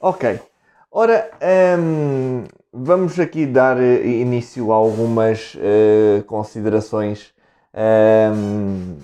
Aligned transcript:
Ok. 0.00 0.40
Ora, 0.90 1.30
hum, 1.78 2.44
vamos 2.72 3.18
aqui 3.18 3.46
dar 3.46 3.80
eh, 3.80 4.06
início 4.06 4.72
a 4.72 4.74
algumas 4.76 5.54
uh, 5.54 6.22
considerações 6.24 7.32
hum, 8.34 8.96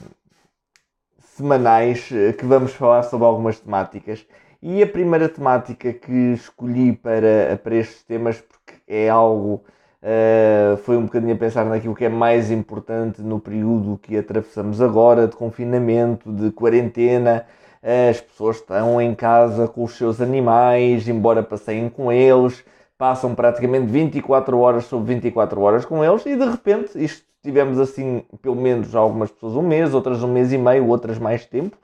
semanais 1.37 2.11
uh, 2.11 2.33
que 2.37 2.45
vamos 2.45 2.73
falar 2.73 3.03
sobre 3.05 3.27
algumas 3.27 3.59
temáticas. 3.61 4.27
E 4.63 4.83
a 4.83 4.87
primeira 4.87 5.29
temática 5.29 5.93
que 5.93 6.33
escolhi 6.35 6.93
para, 6.93 7.59
para 7.63 7.77
estes 7.77 8.03
temas, 8.03 8.41
porque 8.41 8.75
é 8.87 9.09
algo, 9.09 9.65
uh, 10.03 10.77
foi 10.79 10.97
um 10.97 11.05
bocadinho 11.05 11.35
a 11.35 11.39
pensar 11.39 11.65
naquilo 11.65 11.95
que 11.95 12.05
é 12.05 12.11
mais 12.11 12.51
importante 12.51 13.23
no 13.23 13.41
período 13.41 13.99
que 13.99 14.19
atravessamos 14.19 14.83
agora, 14.83 15.27
de 15.27 15.37
confinamento, 15.37 16.31
de 16.33 16.51
quarentena, 16.51 17.47
as 17.83 18.21
pessoas 18.21 18.57
estão 18.57 19.01
em 19.01 19.15
casa 19.15 19.67
com 19.67 19.85
os 19.85 19.97
seus 19.97 20.21
animais, 20.21 21.09
embora 21.09 21.43
passeiem 21.43 21.89
com 21.89 22.13
eles, 22.13 22.65
passam 22.99 23.35
praticamente 23.35 23.87
24 23.87 24.59
horas 24.59 24.85
sobre 24.85 25.15
24 25.15 25.61
horas 25.61 25.85
com 25.85 26.05
eles 26.05 26.25
e 26.27 26.37
de 26.37 26.45
repente, 26.45 27.03
isto 27.03 27.25
tivemos 27.43 27.79
assim 27.79 28.23
pelo 28.43 28.57
menos 28.57 28.95
algumas 28.95 29.31
pessoas 29.31 29.55
um 29.55 29.63
mês, 29.63 29.95
outras 29.95 30.23
um 30.23 30.29
mês 30.29 30.53
e 30.53 30.59
meio, 30.59 30.87
outras 30.87 31.19
mais 31.19 31.45
tempo. 31.47 31.77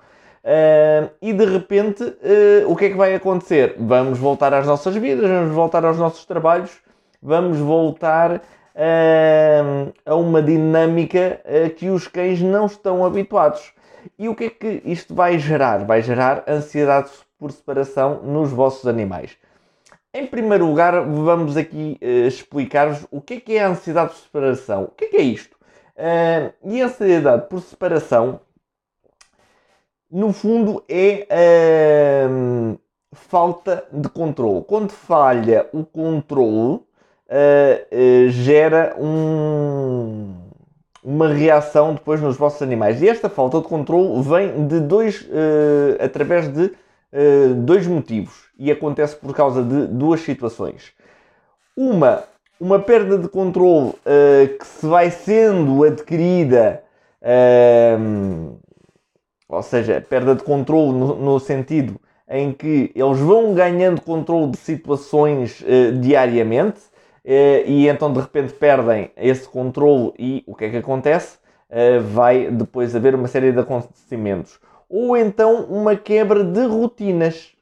Uh, 0.44 1.10
e 1.20 1.32
de 1.32 1.44
repente, 1.44 2.04
uh, 2.04 2.70
o 2.70 2.76
que 2.76 2.84
é 2.84 2.90
que 2.90 2.96
vai 2.96 3.14
acontecer? 3.14 3.74
Vamos 3.78 4.18
voltar 4.18 4.54
às 4.54 4.66
nossas 4.66 4.94
vidas, 4.94 5.28
vamos 5.28 5.52
voltar 5.52 5.84
aos 5.84 5.98
nossos 5.98 6.24
trabalhos, 6.24 6.70
vamos 7.20 7.58
voltar 7.58 8.36
uh, 8.36 9.92
a 10.04 10.14
uma 10.14 10.40
dinâmica 10.40 11.40
que 11.76 11.88
os 11.88 12.06
cães 12.06 12.40
não 12.40 12.66
estão 12.66 13.04
habituados. 13.04 13.72
E 14.18 14.28
o 14.28 14.34
que 14.34 14.44
é 14.44 14.50
que 14.50 14.82
isto 14.84 15.14
vai 15.14 15.38
gerar? 15.38 15.84
Vai 15.84 16.02
gerar 16.02 16.44
ansiedade 16.48 17.10
por 17.38 17.52
separação 17.52 18.22
nos 18.22 18.50
vossos 18.50 18.86
animais. 18.86 19.36
Em 20.12 20.26
primeiro 20.26 20.66
lugar, 20.66 20.98
vamos 21.04 21.56
aqui 21.58 21.98
uh, 22.02 22.26
explicar-vos 22.26 23.06
o 23.10 23.20
que 23.20 23.34
é 23.34 23.40
que 23.40 23.56
é 23.56 23.64
a 23.64 23.68
ansiedade 23.68 24.14
por 24.14 24.18
separação. 24.18 24.84
O 24.84 24.88
que 24.88 25.04
é 25.04 25.08
que 25.08 25.16
é 25.16 25.22
isto? 25.22 25.54
Uh, 25.94 26.52
e 26.64 26.80
a 26.80 26.86
ansiedade 26.86 27.48
por 27.48 27.60
separação, 27.60 28.40
no 30.10 30.32
fundo, 30.32 30.82
é 30.88 31.26
uh, 32.30 32.80
falta 33.12 33.84
de 33.92 34.08
controle. 34.08 34.64
Quando 34.64 34.90
falha 34.90 35.68
o 35.72 35.84
controle, 35.84 36.80
gera 38.30 38.94
um 38.98 40.45
uma 41.06 41.28
reação 41.28 41.94
depois 41.94 42.20
nos 42.20 42.36
vossos 42.36 42.60
animais. 42.60 43.00
E 43.00 43.08
esta 43.08 43.28
falta 43.28 43.58
de 43.58 43.64
controle 43.68 44.20
vem 44.22 44.66
de 44.66 44.80
dois, 44.80 45.22
uh, 45.22 46.02
através 46.04 46.48
de 46.52 46.64
uh, 46.64 47.54
dois 47.58 47.86
motivos 47.86 48.46
e 48.58 48.72
acontece 48.72 49.14
por 49.14 49.32
causa 49.32 49.62
de 49.62 49.86
duas 49.86 50.20
situações. 50.22 50.92
Uma, 51.76 52.24
uma 52.58 52.80
perda 52.80 53.16
de 53.18 53.28
controle 53.28 53.90
uh, 53.90 54.58
que 54.58 54.66
se 54.66 54.84
vai 54.84 55.12
sendo 55.12 55.84
adquirida, 55.84 56.82
ou 59.48 59.62
seja, 59.62 60.00
perda 60.00 60.34
de 60.34 60.42
controle 60.42 60.92
no, 60.92 61.14
no, 61.16 61.40
sentido 61.40 62.00
em 62.28 62.52
que 62.52 62.90
eles 62.94 63.18
vão 63.18 63.54
ganhando 63.54 64.00
controle 64.00 64.50
de 64.52 64.58
situações 64.58 65.64
diariamente 66.00 66.80
e 67.26 67.88
então 67.88 68.12
de 68.12 68.20
repente 68.20 68.52
perdem 68.52 69.10
esse 69.16 69.48
controle 69.48 70.12
e 70.18 70.44
o 70.46 70.54
que 70.54 70.66
é 70.66 70.70
que 70.70 70.76
acontece? 70.76 71.38
Eh, 71.68 71.98
vai 71.98 72.50
depois 72.50 72.94
haver 72.94 73.14
uma 73.14 73.26
série 73.28 73.52
de 73.52 73.58
acontecimentos. 73.58 74.60
Ou 74.88 75.16
então 75.16 75.64
uma 75.64 75.96
quebra 75.96 76.44
de 76.44 76.64
rotinas. 76.66 77.52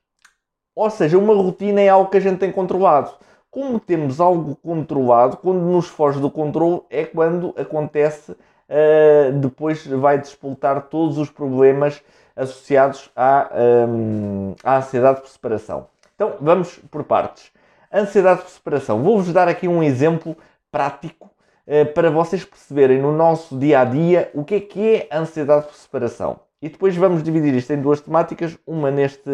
Ou 0.75 0.91
seja, 0.91 1.17
uma 1.19 1.35
rotina 1.35 1.81
é 1.81 1.89
algo 1.89 2.11
que 2.11 2.19
a 2.19 2.21
gente 2.21 2.39
tem 2.39 2.53
controlado. 2.53 3.13
Como 3.51 3.81
temos 3.81 4.21
algo 4.21 4.57
controlado, 4.57 5.37
quando 5.39 5.61
nos 5.61 5.89
foge 5.89 6.21
do 6.21 6.31
controle 6.31 6.83
é 6.91 7.05
quando 7.05 7.55
acontece, 7.57 8.33
uh, 8.33 9.33
depois 9.41 9.87
vai 9.87 10.19
despoltar 10.19 10.89
todos 10.89 11.19
os 11.19 11.31
problemas 11.31 12.03
associados 12.37 13.11
à, 13.15 13.49
um, 13.89 14.55
à 14.65 14.79
ansiedade 14.79 15.21
por 15.21 15.29
separação. 15.29 15.87
Então 16.15 16.35
vamos 16.41 16.79
por 16.91 17.05
partes. 17.05 17.53
Ansiedade 17.95 18.43
por 18.43 18.51
separação. 18.51 19.05
Vou-vos 19.05 19.33
dar 19.33 19.47
aqui 19.47 19.69
um 19.69 19.81
exemplo 19.81 20.37
prático 20.73 21.31
eh, 21.65 21.85
para 21.85 22.11
vocês 22.11 22.45
perceberem 22.45 23.01
no 23.01 23.13
nosso 23.13 23.57
dia 23.57 23.81
a 23.81 23.85
dia 23.85 24.31
o 24.35 24.43
que 24.43 24.57
é 24.57 24.61
que 24.61 24.95
é 24.97 25.09
ansiedade 25.17 25.67
por 25.67 25.77
separação. 25.77 26.41
E 26.61 26.69
depois 26.69 26.97
vamos 26.97 27.23
dividir 27.23 27.55
isto 27.55 27.73
em 27.73 27.81
duas 27.81 28.01
temáticas, 28.01 28.59
uma 28.67 28.91
neste, 28.91 29.31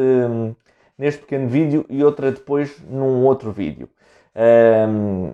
neste 0.98 1.22
pequeno 1.22 1.48
vídeo 1.48 1.86
e 1.88 2.04
outra 2.04 2.30
depois 2.30 2.78
num 2.86 3.24
outro 3.24 3.50
vídeo. 3.50 3.88
Um, 4.36 5.32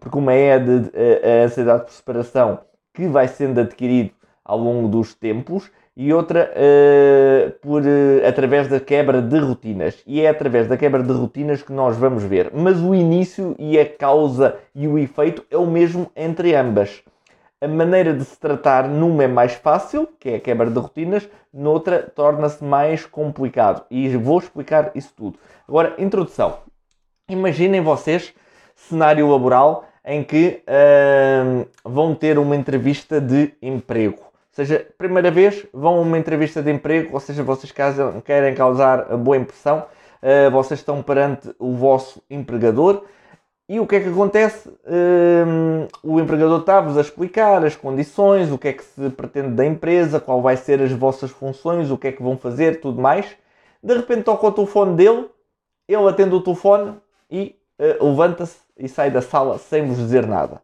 porque 0.00 0.18
uma 0.18 0.32
é 0.32 0.54
a, 0.54 0.58
de, 0.58 0.72
a, 0.72 1.44
ansiedade 1.44 1.84
por 1.84 1.92
separação 1.92 2.60
que 2.92 3.06
vai 3.06 3.28
sendo 3.28 3.60
adquirido 3.60 4.10
ao 4.44 4.58
longo 4.58 4.88
dos 4.88 5.14
tempos 5.14 5.70
e 5.96 6.12
outra 6.12 6.50
uh, 6.50 7.50
por, 7.60 7.82
uh, 7.82 8.26
através 8.26 8.68
da 8.68 8.80
quebra 8.80 9.22
de 9.22 9.38
rotinas. 9.38 10.02
E 10.06 10.20
é 10.20 10.28
através 10.28 10.66
da 10.66 10.76
quebra 10.76 11.02
de 11.02 11.12
rotinas 11.12 11.62
que 11.62 11.72
nós 11.72 11.96
vamos 11.96 12.24
ver. 12.24 12.50
Mas 12.52 12.80
o 12.80 12.94
início 12.94 13.54
e 13.58 13.78
a 13.78 13.86
causa 13.86 14.56
e 14.74 14.88
o 14.88 14.98
efeito 14.98 15.44
é 15.50 15.56
o 15.56 15.66
mesmo 15.66 16.10
entre 16.16 16.54
ambas. 16.54 17.02
A 17.60 17.68
maneira 17.68 18.12
de 18.12 18.24
se 18.24 18.38
tratar 18.38 18.88
numa 18.88 19.24
é 19.24 19.28
mais 19.28 19.54
fácil, 19.54 20.08
que 20.18 20.30
é 20.30 20.34
a 20.36 20.40
quebra 20.40 20.68
de 20.68 20.78
rotinas, 20.78 21.28
noutra 21.52 22.02
torna-se 22.14 22.62
mais 22.62 23.06
complicado. 23.06 23.84
E 23.90 24.16
vou 24.16 24.38
explicar 24.38 24.90
isso 24.94 25.12
tudo. 25.16 25.38
Agora, 25.66 25.94
introdução. 25.98 26.58
Imaginem 27.30 27.80
vocês 27.80 28.34
cenário 28.74 29.30
laboral 29.30 29.86
em 30.04 30.22
que 30.22 30.62
uh, 30.68 31.66
vão 31.88 32.14
ter 32.14 32.38
uma 32.38 32.54
entrevista 32.54 33.18
de 33.18 33.54
emprego 33.62 34.23
seja, 34.54 34.86
primeira 34.96 35.30
vez 35.30 35.66
vão 35.72 35.98
a 35.98 36.00
uma 36.00 36.18
entrevista 36.18 36.62
de 36.62 36.70
emprego, 36.70 37.14
ou 37.14 37.20
seja, 37.20 37.42
vocês 37.42 37.72
querem 38.24 38.54
causar 38.54 39.16
boa 39.16 39.36
impressão, 39.36 39.86
uh, 40.22 40.50
vocês 40.50 40.80
estão 40.80 41.02
perante 41.02 41.54
o 41.58 41.74
vosso 41.74 42.22
empregador 42.30 43.04
e 43.68 43.80
o 43.80 43.86
que 43.86 43.96
é 43.96 44.00
que 44.00 44.08
acontece? 44.08 44.68
Uh, 44.68 45.88
o 46.02 46.20
empregador 46.20 46.60
está-vos 46.60 46.98
a 46.98 47.00
explicar 47.00 47.64
as 47.64 47.74
condições, 47.74 48.52
o 48.52 48.58
que 48.58 48.68
é 48.68 48.72
que 48.74 48.84
se 48.84 49.08
pretende 49.10 49.54
da 49.54 49.64
empresa, 49.64 50.20
qual 50.20 50.42
vai 50.42 50.56
ser 50.56 50.82
as 50.82 50.92
vossas 50.92 51.30
funções, 51.30 51.90
o 51.90 51.96
que 51.96 52.08
é 52.08 52.12
que 52.12 52.22
vão 52.22 52.36
fazer, 52.36 52.80
tudo 52.80 53.00
mais. 53.00 53.26
De 53.82 53.94
repente 53.94 54.24
toca 54.24 54.46
o 54.46 54.52
telefone 54.52 54.94
dele, 54.94 55.30
ele 55.88 56.08
atende 56.08 56.34
o 56.34 56.42
telefone 56.42 56.94
e 57.30 57.58
uh, 57.78 58.06
levanta-se 58.06 58.58
e 58.76 58.88
sai 58.88 59.10
da 59.10 59.22
sala 59.22 59.58
sem 59.58 59.86
vos 59.86 59.96
dizer 59.96 60.26
nada. 60.26 60.60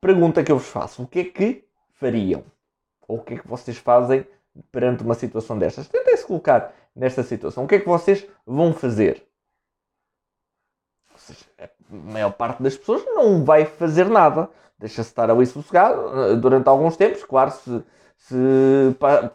Pergunta 0.00 0.42
que 0.42 0.50
eu 0.50 0.58
vos 0.58 0.68
faço: 0.68 1.04
o 1.04 1.06
que 1.06 1.20
é 1.20 1.24
que 1.24 1.65
fariam? 1.96 2.44
Ou 3.08 3.18
o 3.18 3.22
que 3.22 3.34
é 3.34 3.38
que 3.38 3.48
vocês 3.48 3.76
fazem 3.76 4.26
perante 4.70 5.02
uma 5.02 5.14
situação 5.14 5.58
destas? 5.58 5.88
Tentem 5.88 6.16
se 6.16 6.26
colocar 6.26 6.72
nesta 6.94 7.22
situação. 7.22 7.64
O 7.64 7.68
que 7.68 7.76
é 7.76 7.80
que 7.80 7.88
vocês 7.88 8.26
vão 8.46 8.72
fazer? 8.72 9.22
Seja, 11.16 11.44
a 11.58 11.68
maior 11.90 12.32
parte 12.32 12.62
das 12.62 12.76
pessoas 12.76 13.04
não 13.04 13.44
vai 13.44 13.64
fazer 13.64 14.08
nada. 14.08 14.48
Deixa-se 14.78 15.08
estar 15.08 15.30
ali 15.30 15.46
sossegado 15.46 16.32
eh, 16.32 16.36
durante 16.36 16.68
alguns 16.68 16.96
tempos. 16.96 17.24
Claro, 17.24 17.50
se, 17.50 17.82
se 18.16 18.36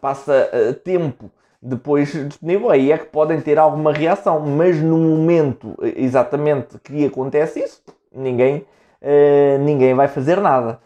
passa 0.00 0.48
eh, 0.52 0.72
tempo 0.72 1.30
depois 1.60 2.12
disponível, 2.28 2.70
aí 2.70 2.90
é 2.90 2.98
que 2.98 3.06
podem 3.06 3.40
ter 3.40 3.58
alguma 3.58 3.92
reação. 3.92 4.40
Mas 4.40 4.80
no 4.80 4.98
momento 4.98 5.76
eh, 5.82 5.94
exatamente 5.96 6.78
que 6.80 7.04
acontece 7.06 7.60
isso, 7.60 7.82
ninguém, 8.12 8.66
uh, 9.00 9.58
ninguém 9.60 9.94
vai 9.94 10.08
fazer 10.08 10.40
nada. 10.40 10.80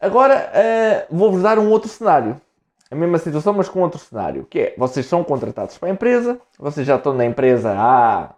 Agora 0.00 0.52
uh, 1.10 1.16
vou-vos 1.16 1.42
dar 1.42 1.58
um 1.58 1.70
outro 1.70 1.88
cenário. 1.88 2.40
A 2.90 2.94
mesma 2.94 3.18
situação, 3.18 3.52
mas 3.52 3.68
com 3.68 3.80
outro 3.80 3.98
cenário. 3.98 4.46
Que 4.48 4.60
é, 4.60 4.74
vocês 4.78 5.06
são 5.06 5.24
contratados 5.24 5.76
para 5.76 5.88
a 5.88 5.92
empresa, 5.92 6.40
vocês 6.58 6.86
já 6.86 6.96
estão 6.96 7.12
na 7.12 7.24
empresa 7.24 7.74
há 7.76 8.30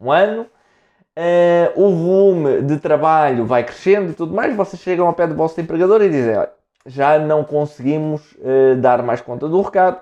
um 0.00 0.10
ano, 0.10 0.42
uh, 0.42 1.80
o 1.80 1.94
volume 1.94 2.62
de 2.62 2.78
trabalho 2.78 3.44
vai 3.44 3.62
crescendo 3.62 4.10
e 4.10 4.14
tudo 4.14 4.34
mais, 4.34 4.56
vocês 4.56 4.80
chegam 4.80 5.06
ao 5.06 5.12
pé 5.12 5.26
do 5.26 5.34
vosso 5.34 5.60
empregador 5.60 6.02
e 6.02 6.08
dizem, 6.08 6.36
olha, 6.36 6.50
já 6.86 7.18
não 7.18 7.44
conseguimos 7.44 8.22
uh, 8.32 8.76
dar 8.78 9.02
mais 9.02 9.20
conta 9.20 9.48
do 9.48 9.60
recado, 9.60 10.00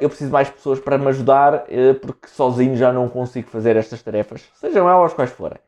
eu 0.00 0.08
preciso 0.08 0.32
mais 0.32 0.50
pessoas 0.50 0.80
para 0.80 0.98
me 0.98 1.06
ajudar, 1.08 1.66
porque 2.00 2.26
sozinho 2.26 2.74
já 2.74 2.92
não 2.92 3.08
consigo 3.08 3.48
fazer 3.48 3.76
estas 3.76 4.02
tarefas, 4.02 4.42
sejam 4.54 4.88
elas 4.88 5.12
quais 5.12 5.30
forem. 5.30 5.58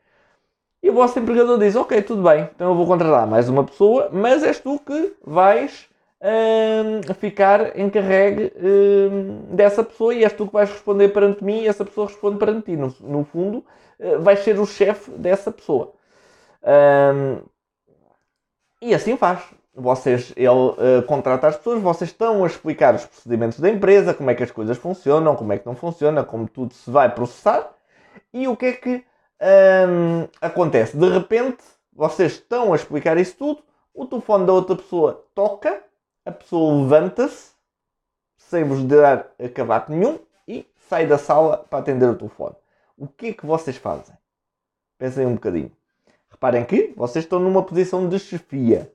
E 0.84 0.90
o 0.90 0.92
vosso 0.92 1.18
empregador 1.18 1.58
diz: 1.58 1.74
Ok, 1.76 2.02
tudo 2.02 2.22
bem, 2.22 2.46
então 2.54 2.68
eu 2.68 2.74
vou 2.74 2.86
contratar 2.86 3.26
mais 3.26 3.48
uma 3.48 3.64
pessoa, 3.64 4.10
mas 4.12 4.44
és 4.44 4.60
tu 4.60 4.78
que 4.78 5.14
vais 5.24 5.88
hum, 6.20 7.14
ficar 7.14 7.78
encarregue 7.80 8.52
hum, 8.54 9.46
dessa 9.48 9.82
pessoa 9.82 10.14
e 10.14 10.22
és 10.22 10.32
tu 10.34 10.46
que 10.46 10.52
vais 10.52 10.70
responder 10.70 11.08
perante 11.08 11.42
mim 11.42 11.62
e 11.62 11.68
essa 11.68 11.86
pessoa 11.86 12.06
responde 12.06 12.36
perante 12.36 12.66
ti. 12.66 12.76
No, 12.76 12.94
no 13.00 13.24
fundo, 13.24 13.64
uh, 13.98 14.20
vais 14.20 14.40
ser 14.40 14.60
o 14.60 14.66
chefe 14.66 15.10
dessa 15.12 15.50
pessoa. 15.50 15.94
Hum, 16.62 17.38
e 18.82 18.94
assim 18.94 19.16
faz. 19.16 19.40
vocês, 19.74 20.34
ele 20.36 20.48
uh, 20.50 21.02
contrata 21.06 21.46
as 21.46 21.56
pessoas, 21.56 21.80
vocês 21.80 22.10
estão 22.10 22.44
a 22.44 22.46
explicar 22.46 22.94
os 22.94 23.06
procedimentos 23.06 23.58
da 23.58 23.70
empresa, 23.70 24.12
como 24.12 24.30
é 24.30 24.34
que 24.34 24.42
as 24.42 24.50
coisas 24.50 24.76
funcionam, 24.76 25.34
como 25.34 25.50
é 25.54 25.58
que 25.58 25.64
não 25.64 25.74
funciona, 25.74 26.22
como 26.22 26.46
tudo 26.46 26.74
se 26.74 26.90
vai 26.90 27.10
processar 27.10 27.72
e 28.34 28.46
o 28.46 28.54
que 28.54 28.66
é 28.66 28.72
que 28.72 29.04
acontece. 30.40 30.96
De 30.96 31.08
repente, 31.08 31.62
vocês 31.92 32.32
estão 32.32 32.72
a 32.72 32.76
explicar 32.76 33.16
isso 33.18 33.36
tudo, 33.36 33.62
o 33.92 34.06
telefone 34.06 34.46
da 34.46 34.52
outra 34.52 34.76
pessoa 34.76 35.24
toca, 35.34 35.82
a 36.24 36.32
pessoa 36.32 36.82
levanta-se, 36.82 37.52
sem 38.36 38.64
vos 38.64 38.84
dar 38.84 39.30
acabar 39.42 39.88
nenhum 39.88 40.18
e 40.46 40.66
sai 40.88 41.06
da 41.06 41.18
sala 41.18 41.58
para 41.58 41.78
atender 41.78 42.08
o 42.08 42.16
telefone. 42.16 42.54
O 42.96 43.06
que 43.06 43.28
é 43.28 43.32
que 43.32 43.46
vocês 43.46 43.76
fazem? 43.76 44.16
Pensem 44.98 45.26
um 45.26 45.34
bocadinho. 45.34 45.72
Reparem 46.30 46.64
que 46.64 46.92
vocês 46.96 47.24
estão 47.24 47.38
numa 47.38 47.62
posição 47.62 48.08
de 48.08 48.18
chefia 48.18 48.92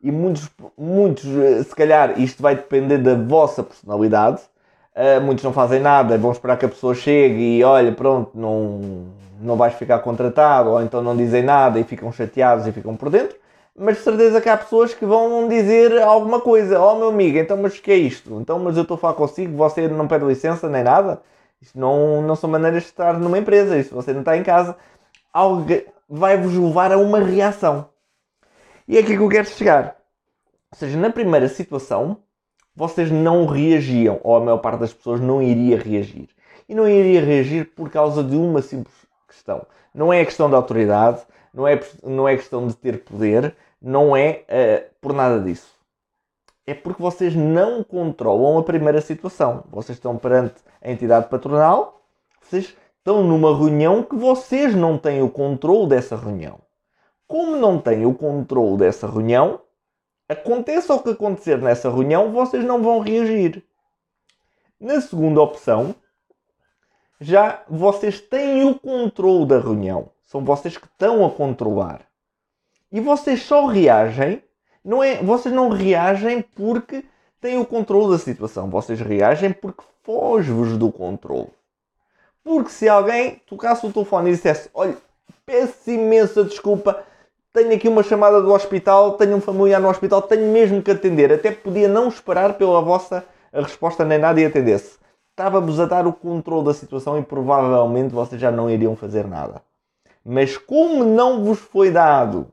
e 0.00 0.12
muitos, 0.12 0.48
muitos, 0.76 1.24
eh, 1.26 1.62
se 1.62 1.74
calhar, 1.74 2.20
isto 2.20 2.40
vai 2.40 2.54
depender 2.54 2.98
da 2.98 3.16
vossa 3.16 3.62
personalidade. 3.62 4.42
Uh, 4.98 5.20
muitos 5.20 5.44
não 5.44 5.52
fazem 5.52 5.78
nada, 5.78 6.18
vão 6.18 6.32
esperar 6.32 6.56
que 6.56 6.66
a 6.66 6.68
pessoa 6.68 6.92
chegue 6.92 7.58
e 7.58 7.62
olha, 7.62 7.92
pronto, 7.92 8.32
não, 8.34 9.06
não 9.40 9.54
vais 9.54 9.74
ficar 9.74 10.00
contratado, 10.00 10.70
ou 10.70 10.82
então 10.82 11.00
não 11.00 11.16
dizem 11.16 11.40
nada 11.40 11.78
e 11.78 11.84
ficam 11.84 12.10
chateados 12.10 12.66
e 12.66 12.72
ficam 12.72 12.96
por 12.96 13.08
dentro. 13.08 13.36
Mas 13.76 13.98
de 13.98 14.02
certeza 14.02 14.40
que 14.40 14.48
há 14.48 14.56
pessoas 14.56 14.92
que 14.92 15.06
vão 15.06 15.46
dizer 15.46 16.02
alguma 16.02 16.40
coisa, 16.40 16.80
oh 16.82 16.96
meu 16.96 17.10
amigo, 17.10 17.38
então 17.38 17.56
mas 17.56 17.78
o 17.78 17.82
que 17.82 17.92
é 17.92 17.96
isto? 17.96 18.40
Então, 18.40 18.58
mas 18.58 18.76
eu 18.76 18.82
estou 18.82 18.96
a 18.96 18.98
falar 18.98 19.14
consigo, 19.14 19.56
você 19.56 19.86
não 19.86 20.08
pede 20.08 20.24
licença 20.24 20.68
nem 20.68 20.82
nada. 20.82 21.22
Isto 21.62 21.78
não, 21.78 22.20
não 22.22 22.34
são 22.34 22.50
maneiras 22.50 22.82
de 22.82 22.88
estar 22.88 23.16
numa 23.20 23.38
empresa, 23.38 23.78
isto 23.78 23.94
você 23.94 24.12
não 24.12 24.20
está 24.20 24.36
em 24.36 24.42
casa. 24.42 24.76
Algo 25.32 25.64
vai-vos 26.08 26.54
levar 26.54 26.90
a 26.90 26.98
uma 26.98 27.20
reação. 27.20 27.88
E 28.88 28.96
é 28.96 29.00
aqui 29.00 29.16
que 29.16 29.22
eu 29.22 29.28
quero 29.28 29.46
chegar. 29.46 29.96
Ou 30.72 30.78
seja, 30.78 30.98
na 30.98 31.10
primeira 31.10 31.48
situação, 31.48 32.18
vocês 32.78 33.10
não 33.10 33.44
reagiam, 33.44 34.20
ou 34.22 34.36
a 34.36 34.40
maior 34.40 34.58
parte 34.58 34.78
das 34.78 34.92
pessoas 34.92 35.20
não 35.20 35.42
iria 35.42 35.76
reagir. 35.76 36.28
E 36.68 36.76
não 36.76 36.88
iria 36.88 37.20
reagir 37.20 37.74
por 37.74 37.90
causa 37.90 38.22
de 38.22 38.36
uma 38.36 38.62
simples 38.62 38.94
questão. 39.26 39.66
Não 39.92 40.12
é 40.12 40.20
a 40.20 40.24
questão 40.24 40.48
da 40.48 40.56
autoridade, 40.56 41.20
não 41.52 41.66
é, 41.66 41.80
não 42.04 42.28
é 42.28 42.36
questão 42.36 42.68
de 42.68 42.76
ter 42.76 43.02
poder, 43.02 43.56
não 43.82 44.16
é 44.16 44.44
uh, 44.44 44.94
por 45.00 45.12
nada 45.12 45.40
disso. 45.40 45.74
É 46.68 46.72
porque 46.72 47.02
vocês 47.02 47.34
não 47.34 47.82
controlam 47.82 48.58
a 48.58 48.62
primeira 48.62 49.00
situação. 49.00 49.64
Vocês 49.72 49.98
estão 49.98 50.16
perante 50.16 50.62
a 50.80 50.88
entidade 50.88 51.26
patronal, 51.28 52.00
vocês 52.40 52.76
estão 52.98 53.24
numa 53.24 53.58
reunião 53.58 54.04
que 54.04 54.14
vocês 54.14 54.72
não 54.72 54.96
têm 54.96 55.20
o 55.20 55.28
controle 55.28 55.88
dessa 55.88 56.14
reunião. 56.14 56.60
Como 57.26 57.56
não 57.56 57.80
têm 57.80 58.06
o 58.06 58.14
controle 58.14 58.76
dessa 58.76 59.08
reunião, 59.08 59.60
aconteça 60.28 60.94
o 60.94 61.02
que 61.02 61.10
acontecer 61.10 61.58
nessa 61.58 61.90
reunião, 61.90 62.32
vocês 62.32 62.64
não 62.64 62.82
vão 62.82 63.00
reagir. 63.00 63.64
Na 64.78 65.00
segunda 65.00 65.40
opção, 65.40 65.94
já 67.20 67.62
vocês 67.68 68.20
têm 68.20 68.64
o 68.64 68.78
controle 68.78 69.46
da 69.46 69.58
reunião. 69.58 70.10
São 70.24 70.44
vocês 70.44 70.76
que 70.76 70.86
estão 70.86 71.24
a 71.24 71.30
controlar. 71.30 72.02
E 72.92 73.00
vocês 73.00 73.42
só 73.42 73.66
reagem, 73.66 74.42
não 74.84 75.02
é, 75.02 75.16
vocês 75.22 75.54
não 75.54 75.68
reagem 75.68 76.42
porque 76.54 77.04
têm 77.40 77.58
o 77.58 77.66
controle 77.66 78.12
da 78.12 78.18
situação. 78.18 78.70
Vocês 78.70 79.00
reagem 79.00 79.52
porque 79.52 79.82
foge-vos 80.02 80.76
do 80.76 80.92
controle. 80.92 81.50
Porque 82.44 82.70
se 82.70 82.88
alguém 82.88 83.42
tocasse 83.46 83.84
o 83.84 83.92
telefone 83.92 84.30
e 84.30 84.34
dissesse: 84.34 84.70
Olha, 84.72 84.96
peço 85.44 85.90
imensa 85.90 86.44
desculpa, 86.44 87.04
tenho 87.52 87.74
aqui 87.74 87.88
uma 87.88 88.02
chamada 88.02 88.40
do 88.42 88.52
hospital, 88.52 89.12
tenho 89.12 89.36
um 89.36 89.40
familiar 89.40 89.80
no 89.80 89.88
hospital, 89.88 90.22
tenho 90.22 90.52
mesmo 90.52 90.82
que 90.82 90.90
atender. 90.90 91.32
Até 91.32 91.50
podia 91.50 91.88
não 91.88 92.08
esperar 92.08 92.54
pela 92.54 92.80
vossa 92.80 93.24
resposta 93.52 94.04
nem 94.04 94.18
nada 94.18 94.40
e 94.40 94.44
atendesse. 94.44 94.98
Estava-vos 95.30 95.78
a 95.80 95.86
dar 95.86 96.06
o 96.06 96.12
controle 96.12 96.66
da 96.66 96.74
situação 96.74 97.18
e 97.18 97.22
provavelmente 97.22 98.12
vocês 98.12 98.40
já 98.40 98.50
não 98.50 98.68
iriam 98.68 98.96
fazer 98.96 99.26
nada. 99.26 99.62
Mas 100.24 100.56
como 100.56 101.04
não 101.04 101.44
vos 101.44 101.58
foi 101.58 101.90
dado 101.90 102.48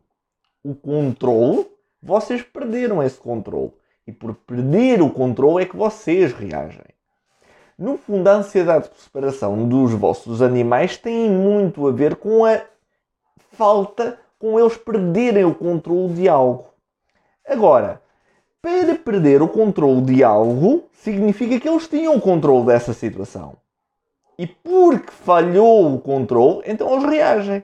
o 0.64 0.74
controle, 0.74 1.68
vocês 2.02 2.42
perderam 2.42 3.02
esse 3.04 3.18
controle. 3.18 3.74
E 4.08 4.12
por 4.12 4.36
perder 4.36 5.02
o 5.02 5.10
controle 5.10 5.64
é 5.64 5.66
que 5.68 5.76
vocês 5.76 6.32
reagem. 6.32 6.86
No 7.78 7.98
fundo, 7.98 8.28
a 8.28 8.36
ansiedade 8.36 8.88
por 8.88 8.98
separação 8.98 9.68
dos 9.68 9.92
vossos 9.92 10.42
animais 10.42 10.96
tem 10.96 11.30
muito 11.30 11.88
a 11.88 11.92
ver 11.92 12.16
com 12.16 12.46
a 12.46 12.62
falta 13.52 14.18
com 14.46 14.60
eles 14.60 14.78
perderem 14.78 15.44
o 15.44 15.56
controle 15.56 16.14
de 16.14 16.30
algo. 16.30 16.68
Agora, 17.48 18.00
para 18.62 18.94
perder 18.94 19.42
o 19.42 19.48
controle 19.48 20.02
de 20.02 20.24
algo, 20.24 20.84
significa 20.94 21.60
que 21.60 21.68
eles 21.68 21.88
tinham 21.88 22.16
o 22.16 22.22
controle 22.22 22.68
dessa 22.68 22.94
situação. 22.94 23.58
E 24.38 24.46
porque 24.46 25.12
falhou 25.12 25.96
o 25.96 26.00
controle, 26.00 26.62
então 26.68 26.94
eles 26.94 27.10
reagem. 27.10 27.64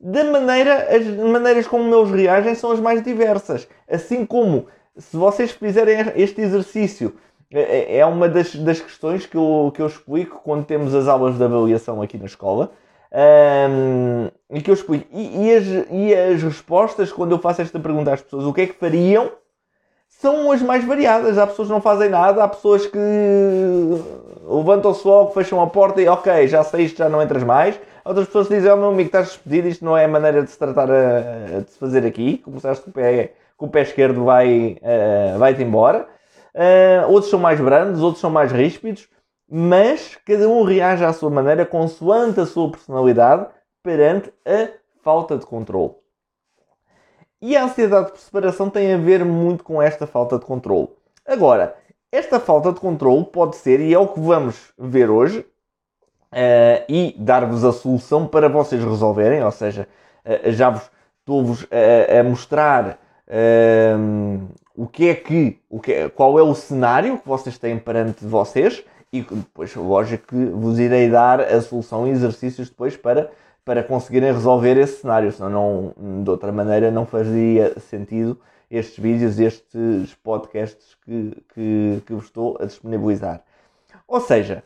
Da 0.00 0.24
maneira, 0.24 0.88
as 0.96 1.06
maneiras 1.06 1.68
como 1.68 1.94
eles 1.94 2.10
reagem 2.10 2.56
são 2.56 2.72
as 2.72 2.80
mais 2.80 3.04
diversas. 3.04 3.68
Assim 3.88 4.26
como, 4.26 4.66
se 4.96 5.16
vocês 5.16 5.52
fizerem 5.52 6.12
este 6.16 6.40
exercício, 6.40 7.14
é, 7.52 7.98
é 7.98 8.04
uma 8.06 8.28
das, 8.28 8.52
das 8.56 8.80
questões 8.80 9.26
que 9.26 9.36
eu, 9.36 9.70
que 9.72 9.80
eu 9.80 9.86
explico 9.86 10.40
quando 10.42 10.64
temos 10.64 10.92
as 10.92 11.06
aulas 11.06 11.38
de 11.38 11.44
avaliação 11.44 12.02
aqui 12.02 12.18
na 12.18 12.26
escola 12.26 12.72
um, 13.16 14.28
e 14.50 14.60
que 14.60 14.70
eu 14.70 14.74
explico. 14.74 15.06
E, 15.10 15.46
e, 15.46 15.54
as, 15.54 15.64
e 15.90 16.14
as 16.14 16.42
respostas, 16.42 17.10
quando 17.10 17.32
eu 17.32 17.38
faço 17.38 17.62
esta 17.62 17.80
pergunta 17.80 18.12
às 18.12 18.20
pessoas, 18.20 18.44
o 18.44 18.52
que 18.52 18.60
é 18.60 18.66
que 18.66 18.74
fariam, 18.74 19.30
são 20.06 20.52
as 20.52 20.60
mais 20.60 20.84
variadas. 20.84 21.38
Há 21.38 21.46
pessoas 21.46 21.68
que 21.68 21.74
não 21.74 21.80
fazem 21.80 22.10
nada, 22.10 22.44
há 22.44 22.48
pessoas 22.48 22.86
que 22.86 22.98
levantam-se 24.46 25.06
logo, 25.06 25.32
fecham 25.32 25.60
a 25.62 25.66
porta 25.66 26.02
e 26.02 26.08
ok, 26.08 26.46
já 26.46 26.62
saíste, 26.62 26.98
já 26.98 27.08
não 27.08 27.22
entras 27.22 27.42
mais. 27.42 27.80
Outras 28.04 28.26
pessoas 28.26 28.48
dizem, 28.48 28.70
oh 28.70 28.76
meu 28.76 28.88
amigo, 28.88 29.08
estás 29.08 29.28
despedido, 29.28 29.68
isto 29.68 29.84
não 29.84 29.96
é 29.96 30.04
a 30.04 30.08
maneira 30.08 30.42
de 30.42 30.50
se 30.50 30.58
tratar, 30.58 30.88
a, 30.90 31.60
de 31.60 31.70
se 31.70 31.78
fazer 31.78 32.06
aqui. 32.06 32.38
Começaste 32.38 32.84
com 32.84 32.90
o 32.90 32.92
pé, 32.92 33.32
com 33.56 33.66
o 33.66 33.70
pé 33.70 33.82
esquerdo, 33.82 34.24
vai, 34.24 34.78
uh, 34.82 35.38
vai-te 35.38 35.62
embora. 35.62 36.06
Uh, 36.54 37.10
outros 37.10 37.30
são 37.30 37.40
mais 37.40 37.60
brandos, 37.60 38.00
outros 38.00 38.20
são 38.20 38.30
mais 38.30 38.52
ríspidos 38.52 39.08
mas 39.48 40.16
cada 40.24 40.48
um 40.48 40.62
reage 40.62 41.04
à 41.04 41.12
sua 41.12 41.30
maneira, 41.30 41.64
consoante 41.64 42.40
a 42.40 42.46
sua 42.46 42.70
personalidade, 42.70 43.46
perante 43.82 44.32
a 44.44 44.68
falta 45.02 45.38
de 45.38 45.46
controle. 45.46 45.94
E 47.40 47.56
a 47.56 47.64
ansiedade 47.64 48.10
por 48.10 48.18
separação 48.18 48.68
tem 48.68 48.92
a 48.92 48.96
ver 48.96 49.24
muito 49.24 49.62
com 49.62 49.80
esta 49.80 50.06
falta 50.06 50.38
de 50.38 50.44
controle. 50.44 50.88
Agora, 51.24 51.76
esta 52.10 52.40
falta 52.40 52.72
de 52.72 52.80
controle 52.80 53.24
pode 53.24 53.56
ser, 53.56 53.80
e 53.80 53.92
é 53.92 53.98
o 53.98 54.08
que 54.08 54.18
vamos 54.18 54.72
ver 54.78 55.10
hoje, 55.10 55.40
uh, 55.40 56.84
e 56.88 57.14
dar-vos 57.18 57.64
a 57.64 57.72
solução 57.72 58.26
para 58.26 58.48
vocês 58.48 58.82
resolverem, 58.82 59.44
ou 59.44 59.50
seja, 59.50 59.88
uh, 60.24 60.50
já 60.50 60.70
vos 60.70 60.90
estou-vos 61.20 61.66
a, 61.70 62.20
a 62.20 62.22
mostrar 62.22 62.98
uh, 63.26 64.48
o 64.74 64.86
que 64.86 65.08
é 65.08 65.14
que, 65.14 65.60
o 65.68 65.80
que 65.80 65.92
é, 65.92 66.08
qual 66.08 66.38
é 66.38 66.42
o 66.42 66.54
cenário 66.54 67.18
que 67.18 67.28
vocês 67.28 67.58
têm 67.58 67.78
perante 67.78 68.24
vocês 68.24 68.84
e 69.12 69.22
depois, 69.22 69.74
lógico 69.74 70.28
que 70.28 70.44
vos 70.46 70.78
irei 70.78 71.08
dar 71.08 71.40
a 71.40 71.60
solução 71.60 72.06
e 72.06 72.10
exercícios 72.10 72.68
depois 72.68 72.96
para, 72.96 73.30
para 73.64 73.82
conseguirem 73.82 74.32
resolver 74.32 74.76
esse 74.76 75.00
cenário, 75.00 75.32
senão 75.32 75.94
não, 75.96 76.22
de 76.22 76.30
outra 76.30 76.52
maneira 76.52 76.90
não 76.90 77.06
fazia 77.06 77.78
sentido 77.80 78.38
estes 78.70 78.98
vídeos, 78.98 79.38
estes 79.38 80.14
podcasts 80.22 80.96
que, 81.04 81.36
que, 81.54 82.02
que 82.04 82.12
vos 82.12 82.24
estou 82.24 82.58
a 82.60 82.66
disponibilizar. 82.66 83.42
Ou 84.08 84.20
seja, 84.20 84.62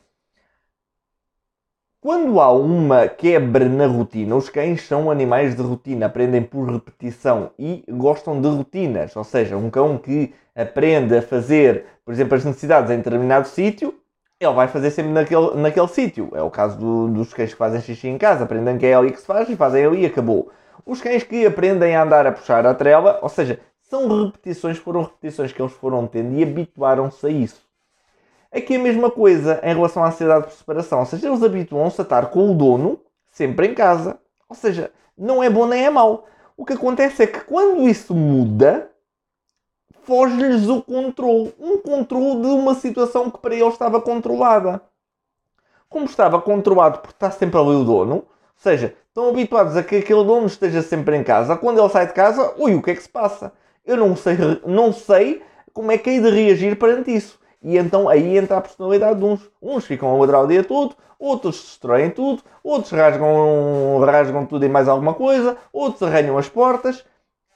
quando 2.00 2.40
há 2.40 2.50
uma 2.50 3.06
quebra 3.08 3.68
na 3.68 3.86
rotina, 3.86 4.34
os 4.34 4.48
cães 4.48 4.86
são 4.86 5.10
animais 5.10 5.54
de 5.54 5.60
rotina, 5.60 6.06
aprendem 6.06 6.42
por 6.42 6.66
repetição 6.70 7.50
e 7.58 7.84
gostam 7.90 8.40
de 8.40 8.48
rotinas. 8.48 9.14
Ou 9.16 9.24
seja, 9.24 9.58
um 9.58 9.68
cão 9.68 9.98
que 9.98 10.32
aprende 10.54 11.14
a 11.14 11.20
fazer, 11.20 11.84
por 12.02 12.14
exemplo, 12.14 12.36
as 12.36 12.44
necessidades 12.44 12.90
em 12.90 12.96
determinado 12.96 13.46
sítio, 13.46 13.99
ele 14.40 14.54
vai 14.54 14.68
fazer 14.68 14.90
sempre 14.90 15.12
naquele, 15.12 15.54
naquele 15.56 15.88
sítio. 15.88 16.30
É 16.34 16.42
o 16.42 16.50
caso 16.50 16.78
do, 16.78 17.08
dos 17.08 17.34
cães 17.34 17.52
que 17.52 17.58
fazem 17.58 17.80
xixi 17.82 18.08
em 18.08 18.16
casa, 18.16 18.44
aprendem 18.44 18.78
que 18.78 18.86
é 18.86 18.94
ali 18.94 19.12
que 19.12 19.20
se 19.20 19.26
faz 19.26 19.48
e 19.50 19.54
fazem 19.54 19.84
ali 19.84 20.02
e 20.02 20.06
acabou. 20.06 20.50
Os 20.86 21.02
cães 21.02 21.22
que 21.22 21.44
aprendem 21.44 21.94
a 21.94 22.02
andar 22.02 22.26
a 22.26 22.32
puxar 22.32 22.66
a 22.66 22.74
trela, 22.74 23.18
ou 23.20 23.28
seja, 23.28 23.60
são 23.82 24.24
repetições, 24.24 24.78
foram 24.78 25.02
repetições 25.02 25.52
que 25.52 25.60
eles 25.60 25.74
foram 25.74 26.06
tendo 26.06 26.38
e 26.38 26.42
habituaram-se 26.42 27.26
a 27.26 27.28
isso. 27.28 27.60
Aqui 28.50 28.76
a 28.76 28.78
mesma 28.78 29.10
coisa 29.10 29.60
em 29.62 29.74
relação 29.74 30.02
à 30.02 30.08
ansiedade 30.08 30.44
por 30.44 30.52
separação, 30.52 31.00
ou 31.00 31.06
seja, 31.06 31.28
eles 31.28 31.42
habituam-se 31.42 32.00
a 32.00 32.04
estar 32.04 32.26
com 32.30 32.50
o 32.50 32.54
dono 32.54 32.98
sempre 33.30 33.68
em 33.68 33.74
casa. 33.74 34.18
Ou 34.48 34.56
seja, 34.56 34.90
não 35.16 35.42
é 35.42 35.50
bom 35.50 35.66
nem 35.66 35.84
é 35.84 35.90
mau. 35.90 36.26
O 36.56 36.64
que 36.64 36.72
acontece 36.72 37.22
é 37.22 37.26
que 37.26 37.40
quando 37.40 37.86
isso 37.88 38.14
muda, 38.14 38.90
foge-lhes 40.10 40.68
o 40.68 40.82
controle. 40.82 41.54
Um 41.60 41.78
controle 41.78 42.40
de 42.42 42.48
uma 42.48 42.74
situação 42.74 43.30
que 43.30 43.38
para 43.38 43.54
ele 43.54 43.64
estava 43.64 44.00
controlada. 44.00 44.82
Como 45.88 46.04
estava 46.04 46.40
controlado 46.40 46.98
porque 46.98 47.14
está 47.14 47.30
sempre 47.30 47.60
ali 47.60 47.70
o 47.70 47.84
dono, 47.84 48.14
ou 48.14 48.26
seja, 48.56 48.96
estão 49.06 49.28
habituados 49.28 49.76
a 49.76 49.84
que 49.84 49.96
aquele 49.96 50.24
dono 50.24 50.46
esteja 50.46 50.82
sempre 50.82 51.16
em 51.16 51.22
casa. 51.22 51.56
Quando 51.56 51.78
ele 51.78 51.88
sai 51.90 52.08
de 52.08 52.12
casa, 52.12 52.54
ui, 52.58 52.74
o 52.74 52.82
que 52.82 52.90
é 52.90 52.94
que 52.96 53.02
se 53.02 53.08
passa? 53.08 53.52
eu 53.84 53.96
não 53.96 54.14
sei, 54.16 54.36
não 54.66 54.92
sei 54.92 55.42
como 55.72 55.92
é 55.92 55.98
que 55.98 56.10
hei 56.10 56.20
de 56.20 56.30
reagir 56.30 56.76
perante 56.76 57.14
isso. 57.14 57.38
E 57.62 57.76
então 57.76 58.08
aí 58.08 58.36
entra 58.36 58.56
a 58.56 58.60
personalidade 58.60 59.18
de 59.18 59.24
uns. 59.24 59.40
Uns 59.60 59.84
ficam 59.84 60.10
a 60.10 60.18
ladrar 60.18 60.42
o 60.42 60.46
dia 60.46 60.64
todo, 60.64 60.96
outros 61.18 61.56
destroem 61.56 62.10
tudo, 62.10 62.42
outros 62.64 62.92
rasgam, 62.92 63.98
rasgam 64.00 64.46
tudo 64.46 64.64
e 64.64 64.68
mais 64.68 64.88
alguma 64.88 65.14
coisa, 65.14 65.56
outros 65.72 66.02
arranham 66.02 66.36
as 66.36 66.48
portas. 66.48 67.04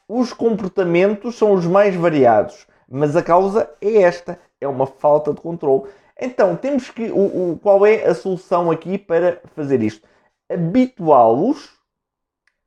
Os 0.09 0.33
comportamentos 0.33 1.37
são 1.37 1.53
os 1.53 1.67
mais 1.67 1.95
variados, 1.95 2.67
mas 2.89 3.17
a 3.17 3.23
causa 3.23 3.71
é 3.81 4.03
esta: 4.03 4.39
é 4.61 4.69
uma 4.69 4.87
falta 4.87 5.33
de 5.33 5.41
controle. 5.41 5.91
Então, 6.21 6.57
temos 6.57 6.91
que. 6.91 7.11
O, 7.11 7.53
o 7.53 7.59
qual 7.63 7.85
é 7.87 8.05
a 8.05 8.15
solução 8.15 8.71
aqui 8.71 8.99
para 8.99 9.41
fazer 9.55 9.83
isto? 9.83 10.07
Habituá-los 10.51 11.71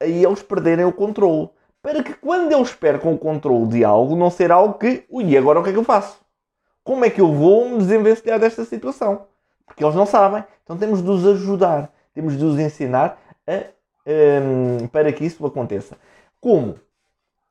a 0.01 0.05
eles 0.05 0.41
perderem 0.43 0.85
o 0.85 0.93
controle. 0.93 1.49
Para 1.81 2.03
que 2.03 2.13
quando 2.13 2.51
eles 2.51 2.73
percam 2.73 3.13
o 3.13 3.17
controle 3.17 3.67
de 3.67 3.83
algo, 3.83 4.15
não 4.15 4.29
ser 4.29 4.51
algo 4.51 4.73
que, 4.77 5.05
ui, 5.09 5.37
agora 5.37 5.59
o 5.59 5.63
que 5.63 5.69
é 5.69 5.73
que 5.73 5.79
eu 5.79 5.83
faço? 5.83 6.19
Como 6.83 7.05
é 7.05 7.09
que 7.09 7.21
eu 7.21 7.31
vou 7.31 7.69
me 7.69 7.77
desenvencilhar 7.77 8.39
desta 8.39 8.65
situação? 8.65 9.27
Porque 9.65 9.83
eles 9.83 9.95
não 9.95 10.05
sabem. 10.05 10.43
Então 10.63 10.77
temos 10.77 11.01
de 11.01 11.09
os 11.09 11.25
ajudar, 11.25 11.91
temos 12.13 12.37
de 12.37 12.43
os 12.43 12.59
ensinar 12.59 13.19
a, 13.47 13.63
um, 14.41 14.87
para 14.87 15.11
que 15.13 15.25
isso 15.25 15.45
aconteça. 15.45 15.97
Como? 16.41 16.79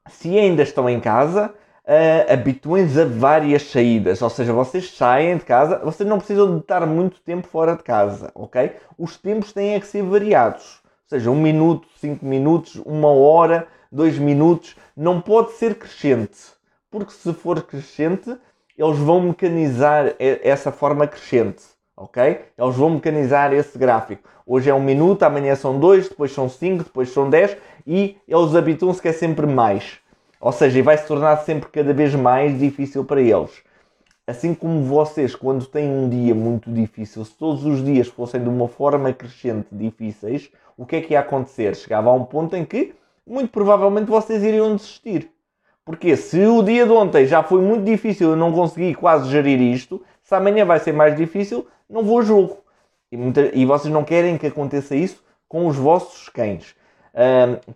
Se 0.09 0.39
ainda 0.39 0.63
estão 0.63 0.89
em 0.89 1.01
casa, 1.01 1.53
uh, 1.87 2.33
habituem-se 2.33 3.01
a 3.01 3.05
várias 3.05 3.63
saídas. 3.63 4.23
Ou 4.23 4.31
seja, 4.31 4.53
vocês 4.53 4.91
saem 4.91 5.37
de 5.37 5.45
casa, 5.45 5.79
vocês 5.79 6.09
não 6.09 6.19
precisam 6.19 6.55
de 6.55 6.61
estar 6.61 6.87
muito 6.87 7.21
tempo 7.21 7.47
fora 7.47 7.77
de 7.77 7.83
casa, 7.83 8.31
ok? 8.35 8.73
Os 8.99 9.17
tempos 9.17 9.53
têm 9.53 9.79
que 9.79 9.87
ser 9.87 10.03
variados. 10.03 10.81
Ou 10.85 11.19
seja, 11.19 11.31
um 11.31 11.41
minuto, 11.41 11.87
cinco 12.01 12.27
minutos, 12.27 12.77
uma 12.85 13.09
hora, 13.09 13.69
dois 13.91 14.19
minutos. 14.19 14.77
Não 14.97 15.21
pode 15.21 15.53
ser 15.53 15.77
crescente. 15.77 16.57
Porque 16.91 17.13
se 17.13 17.33
for 17.33 17.63
crescente, 17.63 18.37
eles 18.77 18.99
vão 18.99 19.21
mecanizar 19.21 20.15
essa 20.19 20.71
forma 20.71 21.07
crescente, 21.07 21.63
ok? 21.97 22.41
Eles 22.59 22.76
vão 22.76 22.91
mecanizar 22.91 23.53
esse 23.53 23.79
gráfico. 23.79 24.29
Hoje 24.47 24.69
é 24.69 24.75
um 24.75 24.83
minuto, 24.83 25.23
amanhã 25.23 25.57
são 25.57 25.81
dois, 25.81 26.09
depois 26.09 26.33
são 26.33 26.49
cinco, 26.49 26.85
depois 26.85 27.11
são 27.11 27.31
dez 27.31 27.57
e 27.87 28.17
eles 28.29 28.55
habituam-se 28.55 29.00
que 29.00 29.09
é 29.09 29.12
sempre 29.12 29.47
mais. 29.47 29.99
Ou 30.41 30.53
seja, 30.53 30.83
vai 30.83 30.99
se 30.99 31.07
tornar 31.07 31.37
sempre 31.38 31.71
cada 31.71 31.93
vez 31.93 32.15
mais 32.15 32.59
difícil 32.59 33.05
para 33.05 33.21
eles. 33.21 33.50
Assim 34.26 34.55
como 34.55 34.83
vocês, 34.83 35.35
quando 35.35 35.65
têm 35.67 35.88
um 35.88 36.09
dia 36.09 36.35
muito 36.35 36.71
difícil, 36.71 37.25
se 37.25 37.33
todos 37.37 37.65
os 37.65 37.83
dias 37.85 38.09
fossem 38.09 38.43
de 38.43 38.49
uma 38.49 38.69
forma 38.69 39.12
crescente 39.12 39.69
difíceis, 39.73 40.50
o 40.76 40.85
que 40.85 40.97
é 40.97 41.00
que 41.00 41.12
ia 41.15 41.21
acontecer? 41.21 41.75
Chegava 41.75 42.11
a 42.11 42.12
um 42.12 42.25
ponto 42.25 42.55
em 42.55 42.65
que, 42.65 42.95
muito 43.26 43.50
provavelmente, 43.50 44.07
vocês 44.07 44.43
iriam 44.43 44.76
desistir. 44.76 45.31
Porque 45.87 46.16
se 46.16 46.45
o 46.45 46.64
dia 46.64 46.85
de 46.85 46.90
ontem 46.90 47.26
já 47.26 47.45
foi 47.45 47.62
muito 47.62 47.85
difícil, 47.85 48.31
eu 48.31 48.37
não 48.37 48.52
consegui 48.52 48.93
quase 48.93 49.31
gerir 49.31 49.61
isto, 49.61 50.02
se 50.21 50.35
amanhã 50.35 50.64
vai 50.64 50.81
ser 50.81 50.93
mais 50.93 51.16
difícil, 51.16 51.64
não 51.88 52.02
vou 52.02 52.19
a 52.19 52.23
jogo. 52.23 52.59
E, 53.12 53.16
muita, 53.16 53.57
e 53.57 53.64
vocês 53.64 53.95
não 53.95 54.02
querem 54.02 54.37
que 54.37 54.49
aconteça 54.49 54.97
isso 54.97 55.25
com 55.49 55.64
os 55.69 55.76
vossos 55.76 56.28
cães. 56.28 56.75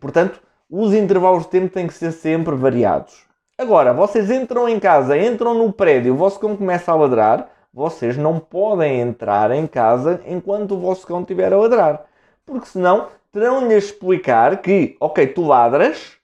portanto, 0.01 0.43
os 0.69 0.93
intervalos 0.93 1.45
de 1.45 1.51
tempo 1.51 1.73
têm 1.73 1.87
que 1.87 1.95
ser 1.95 2.11
sempre 2.11 2.57
variados. 2.57 3.25
Agora, 3.57 3.93
vocês 3.93 4.29
entram 4.29 4.69
em 4.69 4.81
casa, 4.81 5.17
entram 5.17 5.55
no 5.55 5.73
prédio, 5.73 6.13
o 6.13 6.17
vosso 6.17 6.41
cão 6.41 6.57
começa 6.57 6.91
a 6.91 6.97
ladrar, 6.97 7.49
vocês 7.73 8.17
não 8.17 8.41
podem 8.41 9.01
entrar 9.01 9.53
em 9.53 9.69
casa 9.69 10.21
enquanto 10.27 10.75
o 10.75 10.81
vosso 10.81 11.07
cão 11.07 11.21
estiver 11.21 11.53
a 11.53 11.57
ladrar. 11.57 12.07
Porque 12.45 12.67
senão 12.67 13.07
terão-lhe 13.31 13.73
a 13.73 13.79
explicar 13.79 14.61
que, 14.61 14.97
ok, 14.99 15.29
tu 15.29 15.47
ladras 15.47 16.17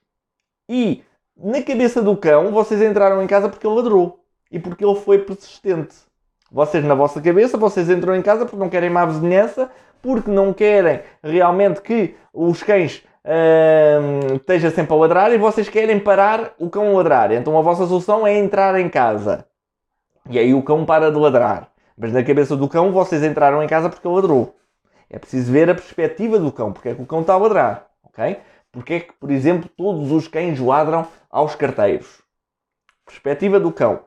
e 0.67 1.01
na 1.39 1.61
cabeça 1.61 2.01
do 2.01 2.17
cão, 2.17 2.51
vocês 2.51 2.81
entraram 2.81 3.21
em 3.21 3.27
casa 3.27 3.47
porque 3.47 3.65
ele 3.65 3.75
ladrou 3.75 4.19
e 4.51 4.59
porque 4.59 4.83
ele 4.83 4.95
foi 4.95 5.19
persistente. 5.19 5.95
Vocês, 6.51 6.83
na 6.83 6.95
vossa 6.95 7.21
cabeça, 7.21 7.57
vocês 7.57 7.89
entram 7.89 8.15
em 8.15 8.21
casa 8.21 8.45
porque 8.45 8.57
não 8.57 8.69
querem 8.69 8.89
má 8.89 9.05
vizinhança, 9.05 9.69
porque 10.01 10.31
não 10.31 10.53
querem 10.53 11.01
realmente 11.21 11.81
que 11.81 12.15
os 12.33 12.63
cães 12.63 13.03
uh, 13.25 14.35
estejam 14.35 14.71
sempre 14.71 14.93
a 14.93 14.97
ladrar 14.97 15.31
e 15.33 15.37
vocês 15.37 15.67
querem 15.67 15.99
parar 15.99 16.53
o 16.57 16.69
cão 16.69 16.89
a 16.89 16.93
ladrar. 16.93 17.31
Então 17.31 17.57
a 17.57 17.61
vossa 17.61 17.85
solução 17.85 18.25
é 18.25 18.37
entrar 18.37 18.79
em 18.79 18.89
casa. 18.89 19.45
E 20.29 20.39
aí 20.39 20.53
o 20.53 20.63
cão 20.63 20.85
para 20.85 21.11
de 21.11 21.17
ladrar. 21.17 21.69
Mas 21.97 22.13
na 22.13 22.23
cabeça 22.23 22.55
do 22.55 22.67
cão, 22.67 22.91
vocês 22.91 23.23
entraram 23.23 23.61
em 23.61 23.67
casa 23.67 23.89
porque 23.89 24.07
ele 24.07 24.15
ladrou. 24.15 24.55
É 25.09 25.17
preciso 25.17 25.51
ver 25.51 25.69
a 25.69 25.75
perspectiva 25.75 26.37
do 26.37 26.51
cão, 26.51 26.71
porque 26.71 26.89
é 26.89 26.95
que 26.95 27.01
o 27.01 27.05
cão 27.05 27.21
está 27.21 27.33
a 27.33 27.37
ladrar. 27.37 27.87
ok? 28.03 28.37
Porque 28.77 28.93
é 28.93 28.99
que, 28.99 29.11
por 29.13 29.31
exemplo, 29.31 29.67
todos 29.75 30.11
os 30.11 30.27
cães 30.27 30.59
ladram 30.59 31.07
aos 31.31 31.55
carteiros? 31.55 32.21
Perspectiva 33.03 33.59
do 33.59 33.71
cão. 33.71 34.01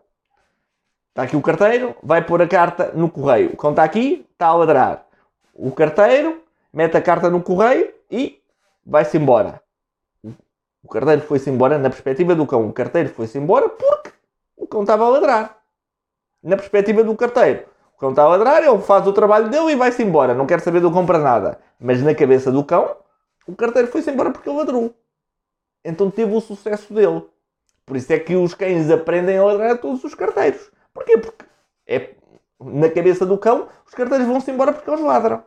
Está 1.09 1.25
aqui 1.25 1.35
o 1.35 1.43
carteiro, 1.43 1.97
vai 2.01 2.25
pôr 2.25 2.41
a 2.41 2.47
carta 2.47 2.93
no 2.95 3.11
correio. 3.11 3.51
O 3.53 3.57
cão 3.57 3.71
está 3.71 3.83
aqui, 3.83 4.25
está 4.33 4.47
a 4.47 4.55
ladrar. 4.55 5.07
O 5.53 5.73
carteiro 5.73 6.45
mete 6.73 6.97
a 6.97 7.03
carta 7.03 7.29
no 7.29 7.43
correio 7.43 7.93
e 8.09 8.41
vai-se 8.87 9.17
embora. 9.17 9.61
O 10.85 10.89
carteiro 10.89 11.23
foi-se 11.23 11.51
embora 11.51 11.77
na 11.77 11.91
perspectiva 11.91 12.37
do 12.37 12.47
cão. 12.47 12.69
O 12.69 12.73
carteiro 12.73 13.09
foi-se 13.09 13.39
embora 13.39 13.69
porque 13.69 14.13
o 14.57 14.69
cão 14.69 14.83
estava 14.83 15.05
a 15.05 15.09
ladrar. 15.09 15.57
Na 16.41 16.55
perspectiva 16.55 17.03
do 17.03 17.17
carteiro. 17.17 17.65
O 17.97 17.99
cão 17.99 18.11
está 18.11 18.23
a 18.23 18.29
ladrar, 18.29 18.63
ele 18.63 18.79
faz 18.79 19.05
o 19.05 19.13
trabalho 19.13 19.49
dele 19.49 19.73
e 19.73 19.75
vai-se 19.75 20.01
embora. 20.01 20.33
Não 20.33 20.47
quer 20.47 20.61
saber 20.61 20.79
do 20.79 20.93
cão 20.93 21.05
para 21.05 21.19
nada. 21.19 21.59
Mas 21.81 22.01
na 22.01 22.15
cabeça 22.15 22.53
do 22.53 22.63
cão, 22.63 22.97
o 23.51 23.57
carteiro 23.57 23.89
foi-se 23.89 24.11
embora 24.11 24.31
porque 24.31 24.49
ele 24.49 24.59
ladrou. 24.59 24.95
Então 25.85 26.11
teve 26.11 26.35
o 26.35 26.41
sucesso 26.41 26.93
dele. 26.93 27.25
Por 27.85 27.97
isso 27.97 28.13
é 28.13 28.19
que 28.19 28.37
os 28.37 28.55
cães 28.55 28.91
aprendem 28.91 29.39
a 29.39 29.45
ladrar 29.45 29.73
a 29.73 29.79
todos 29.79 30.05
os 30.05 30.15
carteiros. 30.15 30.71
Porquê? 30.93 31.19
Porque 31.19 31.45
é, 31.87 32.11
na 32.61 32.89
cabeça 32.89 33.27
do 33.27 33.39
cão, 33.39 33.69
os 33.87 33.95
carteiros 33.95 34.27
vão-se 34.27 34.51
embora 34.51 34.73
porque 34.73 34.89
eles 34.89 35.01
ladram. 35.03 35.43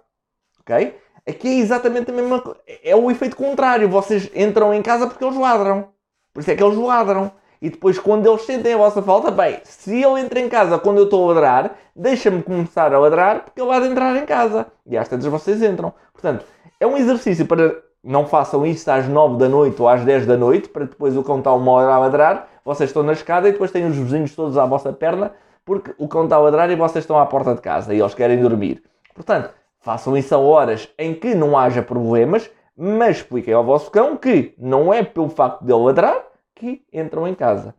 Ok? 0.60 0.98
Aqui 1.28 1.48
é 1.48 1.60
exatamente 1.60 2.12
a 2.12 2.14
mesma 2.14 2.42
coisa. 2.42 2.60
É 2.84 2.96
o 2.96 3.10
efeito 3.10 3.36
contrário. 3.36 3.88
Vocês 3.88 4.30
entram 4.36 4.74
em 4.74 4.82
casa 4.82 5.08
porque 5.08 5.24
eles 5.24 5.38
ladram. 5.38 5.90
Por 6.34 6.42
isso 6.42 6.52
é 6.52 6.56
que 6.56 6.64
eles 6.64 6.78
ladram. 6.78 7.32
E 7.62 7.70
depois, 7.70 7.98
quando 7.98 8.28
eles 8.30 8.42
sentem 8.42 8.74
a 8.74 8.78
vossa 8.78 9.02
falta, 9.02 9.32
bem, 9.32 9.62
se 9.64 10.04
ele 10.04 10.20
entra 10.20 10.38
em 10.42 10.50
casa 10.50 10.78
quando 10.78 10.98
eu 10.98 11.06
estou 11.06 11.24
a 11.24 11.34
ladrar, 11.34 11.78
deixa-me 11.96 12.44
começar 12.44 12.94
a 12.94 13.00
ladrar 13.00 13.46
porque 13.46 13.62
ele 13.62 13.70
vai 13.70 13.88
entrar 13.88 14.18
em 14.18 14.26
casa. 14.26 14.68
E 14.86 14.98
às 14.98 15.08
tantas 15.08 15.28
vocês 15.28 15.64
entram. 15.64 15.94
Portanto, 16.12 16.46
é 16.78 16.86
um 16.86 16.98
exercício 16.98 17.46
para 17.46 17.82
não 18.04 18.28
façam 18.28 18.66
isto 18.66 18.90
às 18.90 19.08
9 19.08 19.38
da 19.38 19.48
noite 19.48 19.82
ou 19.82 19.88
às 19.88 20.04
10 20.04 20.26
da 20.26 20.36
noite, 20.36 20.68
para 20.68 20.86
depois 20.86 21.16
o 21.16 21.24
cão 21.24 21.38
estar 21.38 21.54
uma 21.54 21.72
hora 21.72 21.94
a 21.94 22.00
ladrar, 22.00 22.50
vocês 22.66 22.90
estão 22.90 23.02
na 23.02 23.14
escada 23.14 23.48
e 23.48 23.54
depois 23.54 23.72
têm 23.72 23.86
os 23.86 23.96
vizinhos 23.96 24.36
todos 24.36 24.58
à 24.58 24.66
vossa 24.66 24.92
perna, 24.92 25.32
porque 25.64 25.94
o 25.98 26.08
cão 26.08 26.26
está 26.26 26.36
a 26.36 26.40
ladrar 26.40 26.70
e 26.70 26.76
vocês 26.76 27.04
estão 27.04 27.18
à 27.18 27.26
porta 27.26 27.56
de 27.56 27.62
casa 27.62 27.94
e 27.94 28.00
eles 28.00 28.14
querem 28.14 28.42
dormir. 28.42 28.84
Portanto, 29.14 29.52
façam 29.80 30.18
isso 30.18 30.36
a 30.36 30.38
horas 30.38 30.90
em 30.98 31.14
que 31.14 31.34
não 31.34 31.58
haja 31.58 31.82
problemas, 31.82 32.50
mas 32.76 33.18
expliquem 33.18 33.54
ao 33.54 33.64
vosso 33.64 33.90
cão 33.90 34.18
que 34.18 34.54
não 34.58 34.94
é 34.94 35.04
pelo 35.04 35.30
facto 35.30 35.64
de 35.64 35.72
ele 35.72 35.84
ladrar 35.84 36.26
que 36.56 36.84
entram 36.92 37.28
em 37.28 37.34
casa. 37.34 37.74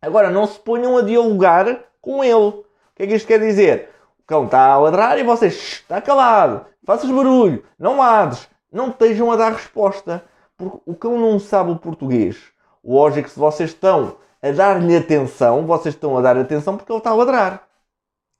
Agora, 0.00 0.30
não 0.30 0.46
se 0.46 0.58
ponham 0.60 0.96
a 0.96 1.02
dialogar 1.02 1.80
com 2.00 2.22
ele. 2.22 2.34
O 2.34 2.64
que 2.94 3.02
é 3.02 3.06
que 3.06 3.14
isto 3.14 3.26
quer 3.26 3.40
dizer? 3.40 3.88
O 4.20 4.22
cão 4.24 4.44
está 4.44 4.72
a 4.72 4.78
ladrar 4.78 5.18
e 5.18 5.24
vocês, 5.24 5.54
está 5.54 6.00
calado, 6.00 6.66
faças 6.84 7.10
barulho, 7.10 7.64
não 7.78 7.98
ladres, 7.98 8.48
não 8.72 8.88
estejam 8.88 9.30
a 9.30 9.36
dar 9.36 9.52
resposta, 9.52 10.24
porque 10.56 10.78
o 10.86 10.94
cão 10.94 11.18
não 11.18 11.38
sabe 11.38 11.70
o 11.70 11.76
português. 11.76 12.52
Lógico 12.84 13.28
que 13.28 13.34
se 13.34 13.38
vocês 13.38 13.70
estão 13.70 14.16
a 14.42 14.50
dar-lhe 14.50 14.96
atenção, 14.96 15.66
vocês 15.66 15.94
estão 15.94 16.16
a 16.16 16.20
dar 16.20 16.36
atenção 16.36 16.76
porque 16.76 16.92
ele 16.92 16.98
está 16.98 17.10
a 17.10 17.14
ladrar. 17.14 17.62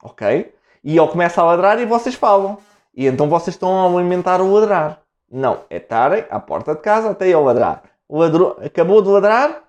Ok? 0.01 0.55
E 0.83 0.97
ele 0.97 1.07
começa 1.07 1.41
a 1.41 1.45
ladrar 1.45 1.79
e 1.79 1.85
vocês 1.85 2.15
falam. 2.15 2.57
E 2.93 3.05
então 3.05 3.29
vocês 3.29 3.55
estão 3.55 3.79
a 3.79 3.85
alimentar 3.85 4.41
o 4.41 4.53
ladrar. 4.53 5.01
Não, 5.31 5.61
é 5.69 5.77
estarem 5.77 6.25
à 6.29 6.39
porta 6.39 6.73
de 6.73 6.81
casa 6.81 7.11
até 7.11 7.25
ele 7.25 7.35
ladrar. 7.35 7.83
Ladrou, 8.09 8.57
acabou 8.63 9.01
de 9.01 9.09
ladrar, 9.09 9.63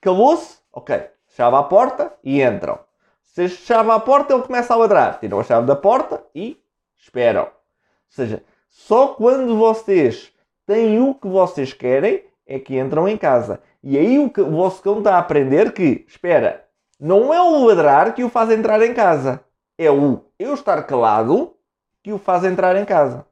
calou-se, 0.00 0.58
ok. 0.72 1.08
Chave 1.28 1.56
à 1.56 1.62
porta 1.62 2.12
e 2.24 2.42
entram. 2.42 2.78
Se 3.22 3.48
chave 3.48 3.90
à 3.92 4.00
porta, 4.00 4.34
ele 4.34 4.42
começa 4.42 4.74
a 4.74 4.76
ladrar. 4.76 5.20
Tiram 5.20 5.38
a 5.38 5.44
chave 5.44 5.66
da 5.66 5.76
porta 5.76 6.24
e 6.34 6.60
esperam. 6.96 7.44
Ou 7.44 7.50
seja, 8.08 8.42
só 8.68 9.08
quando 9.08 9.56
vocês 9.56 10.32
têm 10.66 11.00
o 11.00 11.14
que 11.14 11.26
vocês 11.26 11.72
querem 11.72 12.24
é 12.46 12.58
que 12.58 12.78
entram 12.78 13.08
em 13.08 13.16
casa. 13.16 13.60
E 13.82 13.96
aí 13.96 14.18
o, 14.18 14.30
que, 14.30 14.40
o 14.40 14.50
vosso 14.50 14.82
cão 14.82 14.98
está 14.98 15.16
a 15.16 15.18
aprender 15.18 15.72
que, 15.72 16.04
espera, 16.08 16.64
não 16.98 17.32
é 17.32 17.40
o 17.40 17.64
ladrar 17.64 18.14
que 18.14 18.24
o 18.24 18.28
faz 18.28 18.50
entrar 18.50 18.82
em 18.82 18.92
casa. 18.92 19.40
É 19.76 19.90
o 19.90 20.20
eu 20.38 20.54
estar 20.54 20.82
calado 20.84 21.54
que 22.02 22.12
o 22.12 22.18
faz 22.18 22.44
entrar 22.44 22.76
em 22.76 22.84
casa. 22.84 23.24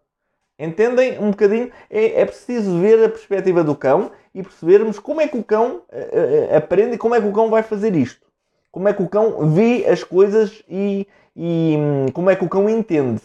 Entendem 0.59 1.19
um 1.19 1.31
bocadinho? 1.31 1.71
É, 1.90 2.23
é 2.23 2.25
preciso 2.25 2.78
ver 2.78 3.05
a 3.05 3.09
perspectiva 3.09 3.62
do 3.62 3.75
cão 3.75 4.11
e 4.35 4.43
percebermos 4.43 4.99
como 4.99 5.21
é 5.21 5.28
que 5.28 5.37
o 5.37 5.45
cão 5.45 5.76
uh, 5.76 6.52
uh, 6.52 6.57
aprende 6.57 6.95
e 6.95 6.99
como 6.99 7.14
é 7.14 7.21
que 7.21 7.26
o 7.26 7.33
cão 7.33 7.50
vai 7.50 7.62
fazer 7.62 7.95
isto. 7.95 8.26
Como 8.71 8.88
é 8.88 8.93
que 8.93 9.02
o 9.02 9.09
cão 9.09 9.50
vê 9.50 9.87
as 9.87 10.05
coisas 10.05 10.62
e, 10.69 11.07
e 11.35 11.76
um, 11.76 12.07
como 12.12 12.31
é 12.31 12.37
que 12.37 12.45
o 12.45 12.49
cão 12.49 12.69
entende. 12.69 13.23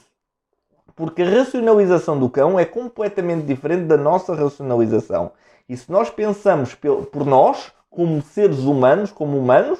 Porque 0.95 1.21
a 1.21 1.29
racionalização 1.29 2.19
do 2.19 2.29
cão 2.29 2.59
é 2.59 2.65
completamente 2.65 3.45
diferente 3.45 3.85
da 3.85 3.97
nossa 3.97 4.33
racionalização. 4.35 5.31
E 5.67 5.77
se 5.77 5.91
nós 5.91 6.09
pensamos 6.09 6.75
por 6.75 7.25
nós, 7.25 7.71
como 7.89 8.21
seres 8.21 8.59
humanos, 8.59 9.11
como 9.11 9.37
humanos, 9.37 9.79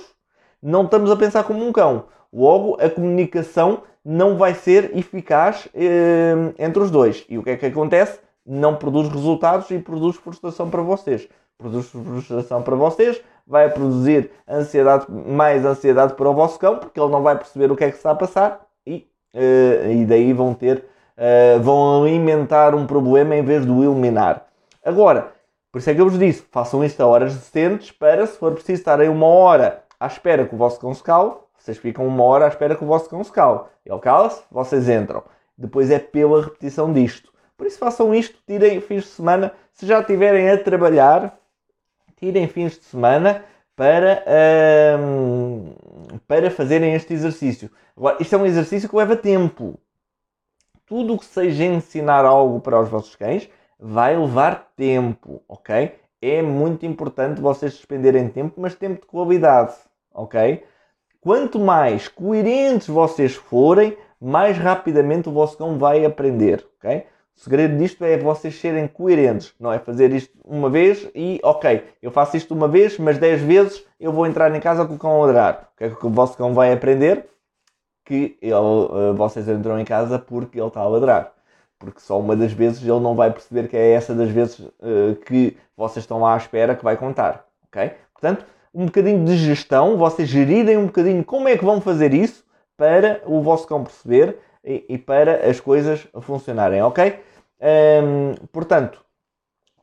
não 0.62 0.84
estamos 0.84 1.10
a 1.12 1.16
pensar 1.16 1.44
como 1.44 1.66
um 1.66 1.72
cão. 1.72 2.06
Logo, 2.32 2.78
a 2.80 2.90
comunicação 2.90 3.84
não 4.04 4.38
vai 4.38 4.54
ser 4.54 4.96
eficaz 4.98 5.68
eh, 5.74 6.54
entre 6.58 6.82
os 6.82 6.92
dois. 6.92 7.26
E 7.30 7.38
o 7.38 7.44
que 7.44 7.52
é 7.52 7.58
que 7.58 7.66
acontece? 7.66 8.20
Não 8.46 8.76
produz 8.76 9.10
resultados 9.10 9.70
e 9.72 9.80
produz 9.80 10.16
frustração 10.18 10.70
para 10.70 10.82
vocês. 10.82 11.28
Produz 11.58 11.88
frustração 11.88 12.64
para 12.64 12.76
vocês, 12.76 13.22
vai 13.46 13.70
produzir 13.70 14.32
ansiedade, 14.50 15.06
mais 15.10 15.64
ansiedade 15.66 16.16
para 16.16 16.30
o 16.30 16.34
vosso 16.34 16.58
cão, 16.58 16.78
porque 16.78 17.00
ele 17.00 17.12
não 17.12 17.22
vai 17.22 17.38
perceber 17.38 17.72
o 17.72 17.76
que 17.76 17.84
é 17.84 17.92
que 17.92 17.98
está 17.98 18.12
a 18.12 18.16
passar 18.16 18.66
e, 18.86 19.08
eh, 19.34 19.94
e 19.94 20.06
daí 20.06 20.34
vão 20.34 20.54
ter, 20.54 20.86
eh, 21.24 21.60
vão 21.60 22.02
alimentar 22.02 22.74
um 22.74 22.88
problema 22.88 23.36
em 23.36 23.44
vez 23.44 23.64
de 23.64 23.72
o 23.72 23.84
eliminar. 23.84 24.48
Agora, 24.84 25.32
por 25.72 25.78
isso 25.78 25.88
é 25.92 25.94
que 25.94 26.02
eu 26.02 26.10
vos 26.10 26.18
disse, 26.18 26.44
façam 26.52 26.84
isto 26.84 27.00
a 27.00 27.06
horas 27.06 27.36
decentes 27.36 27.92
para, 27.92 28.26
se 28.26 28.40
for 28.40 28.52
preciso, 28.54 28.80
estarem 28.80 29.08
uma 29.08 29.28
hora 29.28 29.84
à 30.00 30.08
espera 30.08 30.48
que 30.48 30.56
o 30.56 30.58
vosso 30.58 30.80
cão 30.80 30.92
vocês 31.56 31.78
ficam 31.78 32.08
uma 32.08 32.24
hora 32.24 32.46
à 32.46 32.48
espera 32.48 32.76
que 32.76 32.84
o 32.84 32.88
vosso 32.88 33.08
cão 33.08 33.24
se 33.24 33.32
cale. 33.32 33.60
Cala-se, 34.02 34.42
vocês 34.50 34.90
entram. 34.90 35.24
Depois 35.56 35.92
é 35.92 36.00
pela 36.00 36.42
repetição 36.42 36.92
disto. 36.92 37.32
Por 37.56 37.68
isso 37.68 37.78
façam 37.78 38.16
isto, 38.16 38.40
tirem 38.48 38.82
fins 38.82 39.04
de 39.04 39.10
semana. 39.10 39.54
Se 39.72 39.86
já 39.86 40.00
estiverem 40.00 40.50
a 40.50 40.58
trabalhar, 40.58 41.38
tirem 42.18 42.48
fins 42.48 42.80
de 42.80 42.86
semana 42.86 43.46
para, 43.76 44.24
hum, 45.00 45.72
para 46.28 46.50
fazerem 46.50 46.96
este 46.96 47.14
exercício. 47.14 47.70
Agora, 47.96 48.18
isto 48.20 48.34
é 48.34 48.38
um 48.40 48.46
exercício 48.48 48.90
que 48.90 48.96
leva 48.96 49.16
tempo. 49.16 49.80
Tudo 50.92 51.14
o 51.14 51.18
que 51.18 51.24
seja 51.24 51.64
ensinar 51.64 52.26
algo 52.26 52.60
para 52.60 52.78
os 52.78 52.90
vossos 52.90 53.16
cães 53.16 53.50
vai 53.80 54.14
levar 54.18 54.74
tempo, 54.76 55.42
ok? 55.48 55.96
É 56.22 56.42
muito 56.42 56.86
importante 56.86 57.40
vocês 57.40 57.72
despenderem 57.76 58.28
tempo, 58.28 58.60
mas 58.60 58.76
tempo 58.76 59.00
de 59.00 59.08
qualidade, 59.08 59.74
ok? 60.14 60.62
Quanto 61.22 61.60
mais 61.60 62.10
coerentes 62.10 62.90
vocês 62.90 63.36
forem, 63.36 63.98
mais 64.20 64.58
rapidamente 64.58 65.30
o 65.30 65.32
vosso 65.32 65.58
cão 65.58 65.78
vai 65.78 66.04
aprender, 66.04 66.68
ok? 66.78 67.06
O 67.38 67.40
segredo 67.40 67.78
disto 67.78 68.04
é 68.04 68.18
vocês 68.18 68.60
serem 68.60 68.86
coerentes, 68.86 69.54
não 69.58 69.72
é 69.72 69.80
fazer 69.80 70.12
isto 70.12 70.38
uma 70.44 70.70
vez 70.70 71.10
e, 71.16 71.40
ok, 71.42 71.86
eu 72.02 72.12
faço 72.12 72.36
isto 72.36 72.54
uma 72.54 72.68
vez, 72.68 73.00
mas 73.00 73.18
10 73.18 73.42
vezes 73.44 73.86
eu 73.98 74.12
vou 74.12 74.28
entrar 74.28 74.54
em 74.54 74.60
casa 74.60 74.86
com 74.86 74.96
o 74.96 75.00
cão 75.00 75.12
a 75.24 75.26
ladrar. 75.26 75.70
O 75.74 75.78
que 75.78 75.84
é 75.86 75.90
que 75.90 76.06
o 76.06 76.10
vosso 76.10 76.36
cão 76.36 76.54
vai 76.54 76.74
aprender? 76.74 77.30
Que 78.06 78.38
ele, 78.42 78.54
uh, 78.54 79.14
vocês 79.16 79.48
entram 79.48 79.80
em 79.80 79.86
casa 79.86 80.18
porque 80.20 80.60
ele 80.60 80.68
está 80.68 80.82
a 80.82 80.88
ladrar 80.88 81.34
porque 81.82 82.00
só 82.00 82.20
uma 82.20 82.36
das 82.36 82.54
vezes 82.54 82.82
ele 82.82 83.00
não 83.00 83.16
vai 83.16 83.32
perceber 83.32 83.68
que 83.68 83.76
é 83.76 83.94
essa 83.94 84.14
das 84.14 84.30
vezes 84.30 84.60
uh, 84.60 85.16
que 85.26 85.58
vocês 85.76 86.04
estão 86.04 86.20
lá 86.20 86.36
à 86.36 86.38
espera 86.38 86.76
que 86.76 86.84
vai 86.84 86.96
contar, 86.96 87.44
ok? 87.68 87.92
Portanto, 88.14 88.46
um 88.74 88.86
bocadinho 88.86 89.26
de 89.26 89.36
gestão, 89.36 89.98
vocês 89.98 90.30
gerirem 90.30 90.78
um 90.78 90.86
bocadinho 90.86 91.26
como 91.26 91.48
é 91.48 91.58
que 91.58 91.66
vão 91.66 91.82
fazer 91.82 92.14
isso 92.14 92.46
para 92.78 93.22
o 93.26 93.42
vosso 93.42 93.68
cão 93.68 93.84
perceber 93.84 94.38
e, 94.64 94.86
e 94.90 94.98
para 94.98 95.50
as 95.50 95.60
coisas 95.60 96.08
funcionarem, 96.22 96.82
ok? 96.84 97.20
Um, 97.60 98.36
portanto, 98.52 99.04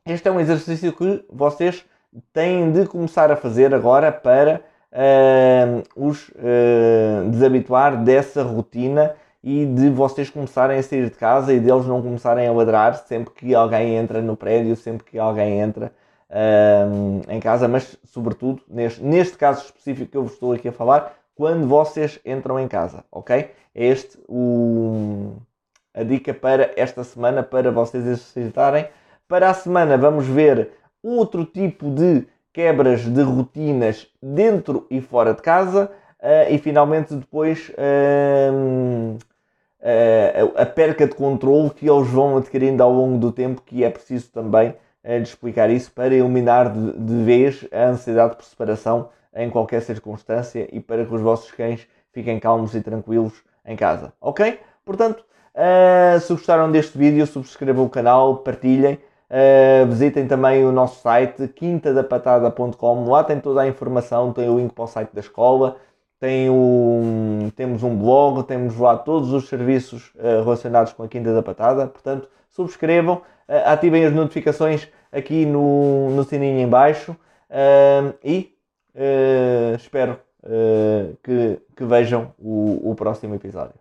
este 0.05 0.27
é 0.27 0.31
um 0.31 0.39
exercício 0.39 0.93
que 0.93 1.23
vocês 1.29 1.85
têm 2.33 2.71
de 2.71 2.87
começar 2.87 3.29
a 3.29 3.35
fazer 3.35 3.75
agora 3.75 4.11
para 4.11 4.63
uh, 4.93 5.83
os 5.95 6.29
uh, 6.29 7.29
desabituar 7.29 8.03
dessa 8.03 8.43
rotina 8.43 9.15
e 9.43 9.65
de 9.65 9.89
vocês 9.89 10.29
começarem 10.29 10.77
a 10.77 10.83
sair 10.83 11.05
de 11.05 11.15
casa 11.15 11.53
e 11.53 11.59
deles 11.59 11.85
não 11.85 12.01
começarem 12.01 12.47
a 12.47 12.51
ladrar 12.51 12.95
sempre 12.95 13.33
que 13.33 13.55
alguém 13.55 13.95
entra 13.95 14.21
no 14.21 14.35
prédio, 14.35 14.75
sempre 14.75 15.05
que 15.05 15.17
alguém 15.17 15.59
entra 15.59 15.91
um, 16.29 17.21
em 17.27 17.39
casa, 17.39 17.67
mas 17.67 17.97
sobretudo 18.05 18.61
neste, 18.67 19.01
neste 19.01 19.37
caso 19.37 19.65
específico 19.65 20.11
que 20.11 20.17
eu 20.17 20.23
vos 20.23 20.33
estou 20.33 20.53
aqui 20.53 20.67
a 20.67 20.71
falar, 20.71 21.13
quando 21.35 21.67
vocês 21.67 22.19
entram 22.25 22.59
em 22.59 22.67
casa, 22.67 23.03
ok? 23.11 23.51
É 23.73 23.85
este 23.85 24.19
o, 24.27 25.37
a 25.93 26.03
dica 26.03 26.33
para 26.33 26.71
esta 26.75 27.03
semana 27.03 27.41
para 27.41 27.71
vocês 27.71 28.05
exercitarem. 28.05 28.89
Para 29.27 29.49
a 29.49 29.53
semana 29.53 29.97
vamos 29.97 30.27
ver 30.27 30.71
outro 31.01 31.45
tipo 31.45 31.89
de 31.89 32.27
quebras 32.59 33.05
de 33.05 33.21
rotinas 33.21 34.05
dentro 34.21 34.85
e 34.91 34.99
fora 34.99 35.33
de 35.33 35.41
casa. 35.41 35.89
Uh, 36.19 36.51
e 36.53 36.57
finalmente 36.57 37.15
depois 37.15 37.69
uh, 37.69 39.17
a 40.57 40.65
perca 40.65 41.07
de 41.07 41.15
controle 41.15 41.69
que 41.69 41.89
eles 41.89 42.09
vão 42.09 42.35
adquirindo 42.35 42.83
ao 42.83 42.91
longo 42.91 43.17
do 43.17 43.31
tempo, 43.31 43.61
que 43.65 43.85
é 43.85 43.89
preciso 43.89 44.29
também 44.29 44.75
explicar 45.21 45.69
isso 45.69 45.89
para 45.93 46.13
eliminar 46.13 46.69
de, 46.69 46.91
de 46.99 47.23
vez 47.23 47.65
a 47.71 47.85
ansiedade 47.85 48.35
por 48.35 48.43
separação 48.43 49.07
em 49.33 49.49
qualquer 49.49 49.81
circunstância 49.81 50.67
e 50.73 50.81
para 50.81 51.05
que 51.05 51.15
os 51.15 51.21
vossos 51.21 51.49
cães 51.53 51.87
fiquem 52.11 52.37
calmos 52.37 52.75
e 52.75 52.81
tranquilos 52.81 53.41
em 53.65 53.77
casa, 53.77 54.11
ok? 54.19 54.59
Portanto, 54.83 55.23
se 56.19 56.33
gostaram 56.33 56.69
deste 56.69 56.97
vídeo, 56.97 57.25
subscrevam 57.25 57.85
o 57.85 57.89
canal, 57.89 58.39
partilhem. 58.39 58.99
Uh, 59.29 59.85
visitem 59.85 60.27
também 60.27 60.65
o 60.65 60.71
nosso 60.71 61.01
site 61.01 61.47
quintadapatada.com, 61.49 63.07
lá 63.07 63.23
tem 63.23 63.39
toda 63.39 63.61
a 63.61 63.67
informação, 63.67 64.33
tem 64.33 64.49
o 64.49 64.57
link 64.57 64.73
para 64.73 64.85
o 64.85 64.87
site 64.87 65.13
da 65.13 65.19
escola, 65.19 65.77
tem 66.19 66.49
um, 66.49 67.51
temos 67.55 67.83
um 67.83 67.95
blog, 67.95 68.41
temos 68.43 68.75
lá 68.75 68.97
todos 68.97 69.31
os 69.31 69.47
serviços 69.47 70.11
uh, 70.15 70.43
relacionados 70.43 70.93
com 70.93 71.03
a 71.03 71.07
Quinta 71.07 71.31
da 71.31 71.43
Patada. 71.43 71.85
Portanto, 71.85 72.27
subscrevam, 72.49 73.17
uh, 73.17 73.21
ativem 73.65 74.03
as 74.03 74.11
notificações 74.11 74.87
aqui 75.11 75.45
no, 75.45 76.09
no 76.09 76.23
sininho 76.23 76.59
em 76.59 76.67
baixo 76.67 77.15
e 78.23 78.53
espero 79.75 80.19
que, 81.23 81.59
que 81.75 81.83
vejam 81.83 82.31
o, 82.37 82.91
o 82.91 82.95
próximo 82.95 83.33
episódio. 83.33 83.78